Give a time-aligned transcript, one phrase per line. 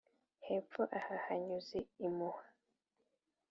[0.47, 2.45] Hepfo aha hanyuze impuha.